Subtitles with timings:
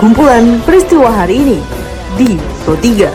[0.00, 1.60] kumpulan peristiwa hari ini
[2.16, 3.12] di Pro 3.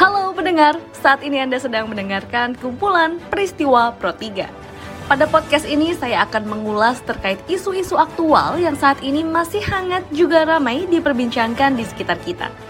[0.00, 4.48] Halo pendengar, saat ini Anda sedang mendengarkan kumpulan peristiwa Pro 3.
[5.04, 10.48] Pada podcast ini saya akan mengulas terkait isu-isu aktual yang saat ini masih hangat juga
[10.48, 12.69] ramai diperbincangkan di sekitar kita.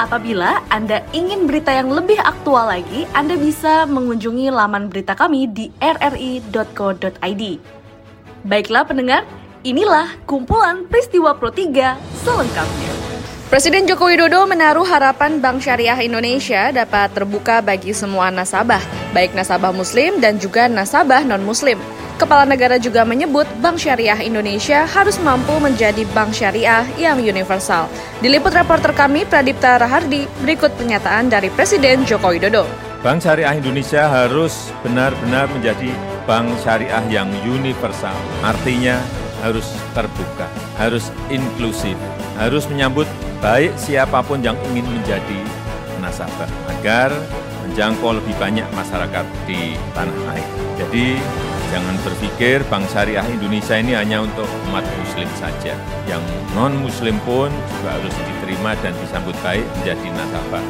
[0.00, 5.68] Apabila Anda ingin berita yang lebih aktual lagi, Anda bisa mengunjungi laman berita kami di
[5.76, 7.42] rri.co.id.
[8.40, 9.28] Baiklah pendengar,
[9.60, 12.92] inilah kumpulan peristiwa Pro 3 selengkapnya.
[13.52, 18.80] Presiden Joko Widodo menaruh harapan Bank Syariah Indonesia dapat terbuka bagi semua nasabah,
[19.12, 21.76] baik nasabah muslim dan juga nasabah non-muslim.
[22.20, 27.88] Kepala negara juga menyebut Bank Syariah Indonesia harus mampu menjadi bank syariah yang universal.
[28.20, 32.68] Diliput reporter kami Pradipta Rahardi, berikut pernyataan dari Presiden Joko Widodo.
[33.00, 35.96] Bank Syariah Indonesia harus benar-benar menjadi
[36.28, 38.12] bank syariah yang universal.
[38.44, 39.00] Artinya
[39.40, 40.44] harus terbuka,
[40.76, 41.96] harus inklusif,
[42.36, 43.08] harus menyambut
[43.40, 45.40] baik siapa pun yang ingin menjadi
[46.04, 47.16] nasabah agar
[47.64, 50.48] menjangkau lebih banyak masyarakat di tanah air.
[50.76, 51.16] Jadi
[51.70, 55.78] Jangan berpikir Bank Syariah Indonesia ini hanya untuk umat muslim saja.
[56.10, 56.22] Yang
[56.58, 57.46] non-muslim pun
[57.78, 60.64] juga harus diterima dan disambut baik menjadi nasabah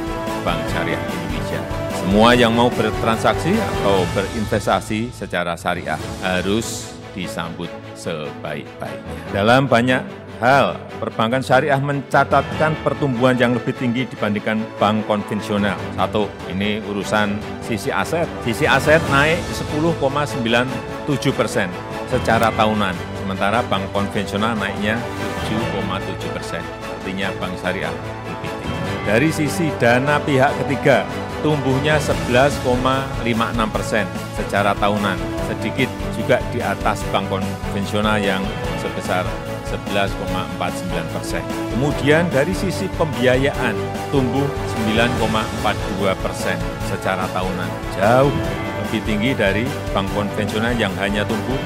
[0.44, 1.60] Bank Syariah Indonesia.
[1.96, 9.16] Semua yang mau bertransaksi atau berinvestasi secara syariah harus disambut sebaik-baiknya.
[9.32, 10.04] Dalam banyak
[10.40, 15.76] hal, perbankan syariah mencatatkan pertumbuhan yang lebih tinggi dibandingkan bank konvensional.
[15.94, 18.24] Satu, ini urusan sisi aset.
[18.42, 20.66] Sisi aset naik 10,97
[21.36, 21.68] persen
[22.08, 24.96] secara tahunan, sementara bank konvensional naiknya
[25.46, 26.64] 7,7 persen.
[26.98, 27.92] Artinya bank syariah
[28.24, 28.80] lebih tinggi.
[29.04, 31.04] Dari sisi dana pihak ketiga,
[31.44, 33.24] tumbuhnya 11,56
[33.68, 35.20] persen secara tahunan,
[35.52, 38.40] sedikit juga di atas bank konvensional yang
[38.80, 39.24] sebesar
[39.70, 41.42] 11,49 persen.
[41.76, 43.74] Kemudian dari sisi pembiayaan
[44.10, 44.44] tumbuh
[44.90, 46.58] 9,42 persen
[46.90, 48.34] secara tahunan, jauh
[48.86, 49.64] lebih tinggi dari
[49.94, 51.58] bank konvensional yang hanya tumbuh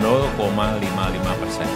[0.00, 1.68] 0,55 persen.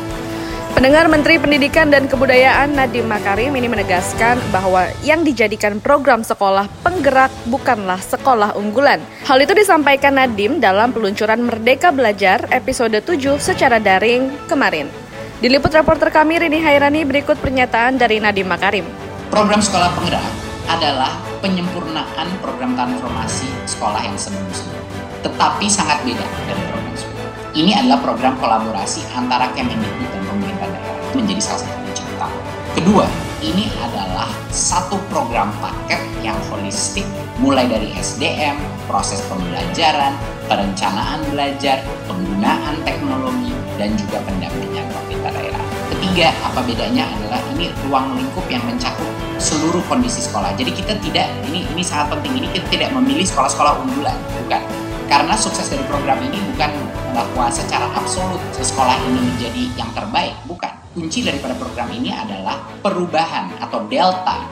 [0.74, 7.30] Pendengar Menteri Pendidikan dan Kebudayaan Nadiem Makarim ini menegaskan bahwa yang dijadikan program sekolah penggerak
[7.46, 8.98] bukanlah sekolah unggulan.
[9.22, 15.03] Hal itu disampaikan Nadiem dalam peluncuran Merdeka Belajar episode 7 secara daring kemarin.
[15.42, 18.86] Diliput reporter kami Rini Hairani berikut pernyataan dari Nadiem Makarim.
[19.34, 20.22] Program sekolah penggerak
[20.70, 21.10] adalah
[21.42, 24.86] penyempurnaan program transformasi sekolah yang sebelum-sebelum.
[25.26, 27.30] Tetapi sangat beda dari program sebelumnya.
[27.50, 32.38] Ini adalah program kolaborasi antara Kemendikbud dan pemerintah daerah menjadi salah satu kunci utama.
[32.78, 33.06] Kedua,
[33.42, 37.04] ini adalah satu program paket yang holistik
[37.42, 38.54] mulai dari SDM,
[38.86, 40.14] proses pembelajaran,
[40.46, 45.62] perencanaan belajar, penggunaan teknologi, dan juga pendampingan pemerintah daerah.
[45.94, 49.06] Ketiga, apa bedanya adalah ini ruang lingkup yang mencakup
[49.38, 50.54] seluruh kondisi sekolah.
[50.54, 54.62] Jadi kita tidak, ini ini sangat penting, ini kita tidak memilih sekolah-sekolah unggulan, bukan.
[55.04, 56.70] Karena sukses dari program ini bukan
[57.12, 60.72] bahwa secara absolut sekolah ini menjadi yang terbaik, bukan.
[60.94, 64.46] Kunci daripada program ini adalah perubahan atau delta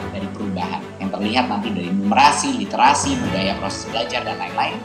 [1.12, 4.80] terlihat nanti dari numerasi, literasi, budaya proses belajar, dan lain-lain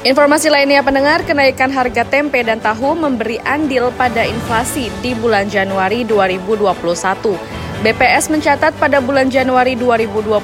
[0.00, 6.08] Informasi lainnya pendengar, kenaikan harga tempe dan tahu memberi andil pada inflasi di bulan Januari
[6.08, 7.36] 2021.
[7.84, 10.40] BPS mencatat pada bulan Januari 2021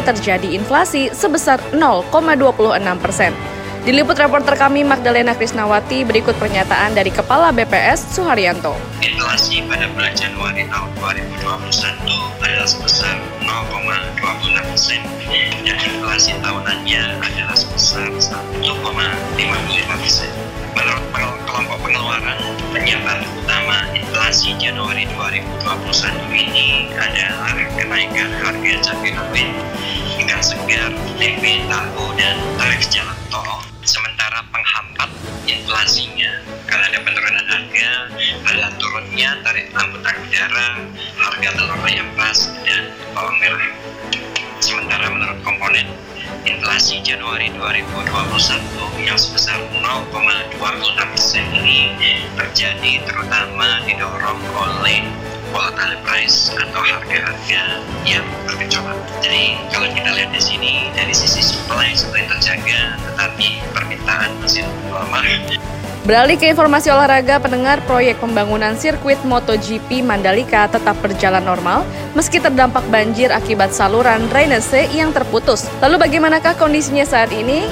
[0.00, 2.56] terjadi inflasi sebesar 0,26
[3.04, 3.36] persen.
[3.84, 8.72] Diliput reporter kami Magdalena Krisnawati berikut pernyataan dari Kepala BPS Suharyanto.
[9.04, 10.90] Inflasi pada bulan Januari tahun
[11.44, 13.15] 2021 adalah sebesar
[16.16, 18.64] inflasi tahunannya adalah sebesar 1,55
[19.84, 20.32] persen.
[20.72, 21.04] Menurut
[21.44, 22.40] kelompok pengeluaran,
[22.72, 25.60] penyebab utama inflasi Januari 2021
[26.32, 29.52] ini adalah kenaikan harga cabai rawit,
[30.24, 30.88] ikan segar,
[31.20, 35.12] tempe, tahu, dan tarif jalan tol sementara penghambat
[35.44, 36.32] inflasinya
[36.64, 37.90] kalau ada penurunan harga
[38.56, 40.68] ada turunnya tarif angkutan udara
[41.20, 43.68] harga telur ayam pas dan bawang merah
[44.64, 45.86] sementara menurut komponen
[46.46, 48.06] inflasi Januari 2021
[49.02, 50.62] yang sebesar 0,26
[50.94, 51.90] persen ini
[52.38, 55.02] terjadi terutama didorong oleh
[55.50, 58.98] volatile price atau harga-harga yang bergejolak.
[59.18, 65.26] Jadi kalau kita lihat di sini dari sisi supply supply terjaga, tetapi permintaan masih lemah.
[66.06, 71.82] Beralih ke informasi olahraga, pendengar proyek pembangunan sirkuit MotoGP Mandalika tetap berjalan normal
[72.14, 75.66] meski terdampak banjir akibat saluran drainase yang terputus.
[75.82, 77.66] Lalu bagaimanakah kondisinya saat ini?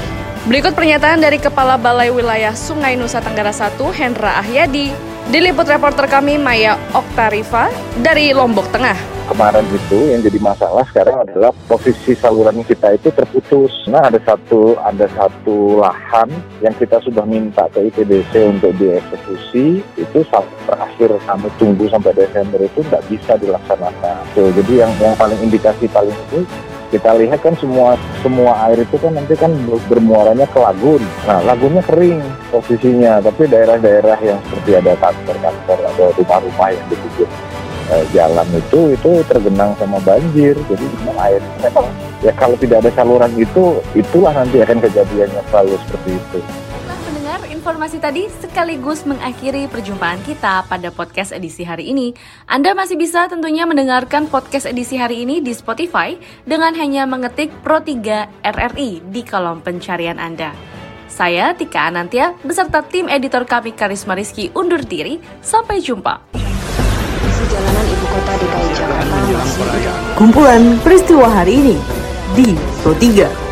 [0.50, 4.90] Berikut pernyataan dari Kepala Balai Wilayah Sungai Nusa Tenggara I, Hendra Ahyadi,
[5.32, 11.50] diliput reporter kami Maya Oktarifa dari Lombok Tengah kemarin itu yang jadi masalah sekarang adalah
[11.65, 13.73] posisi saluran kita itu terputus.
[13.88, 16.29] Nah ada satu ada satu lahan
[16.61, 22.61] yang kita sudah minta ke ITDC untuk dieksekusi itu sampai terakhir kami tunggu sampai Desember
[22.61, 24.17] itu nggak bisa dilaksanakan.
[24.37, 26.44] So, jadi yang yang paling indikasi paling itu
[26.94, 29.50] kita lihat kan semua semua air itu kan nanti kan
[29.91, 31.02] bermuaranya ke lagun.
[31.26, 32.23] Nah, lagunnya kering
[32.55, 37.29] posisinya, tapi daerah-daerah yang seperti ada kantor-kantor atau rumah-rumah yang di pinggir
[37.91, 40.87] eh, jalan itu itu tergenang sama banjir jadi
[41.20, 41.87] air memang
[42.25, 46.38] ya kalau tidak ada saluran itu itulah nanti akan kejadiannya selalu seperti itu
[47.64, 52.12] informasi tadi sekaligus mengakhiri perjumpaan kita pada podcast edisi hari ini.
[52.44, 56.12] Anda masih bisa tentunya mendengarkan podcast edisi hari ini di Spotify
[56.44, 60.52] dengan hanya mengetik Pro 3 RRI di kolom pencarian Anda.
[61.08, 65.16] Saya Tika Anantia beserta tim editor kami Karisma Rizky undur diri.
[65.40, 66.20] Sampai jumpa
[67.55, 69.16] jalanan ibu kota DKI Jakarta
[70.19, 71.76] Kumpulan peristiwa hari ini
[72.34, 72.52] di
[72.82, 73.44] Pro 3.